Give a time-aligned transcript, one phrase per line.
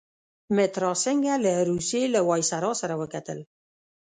[0.55, 3.39] مترا سینګه له روسيې له ویسرا سره وکتل.